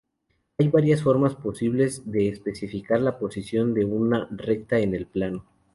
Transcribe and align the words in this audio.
Hay 0.57 0.67
varias 0.69 1.03
formas 1.03 1.35
posibles 1.35 2.09
de 2.11 2.27
especificar 2.27 3.01
la 3.01 3.19
posición 3.19 3.75
de 3.75 3.85
una 3.85 4.27
recta 4.31 4.79
en 4.79 4.95
el 4.95 5.05
plano. 5.05 5.45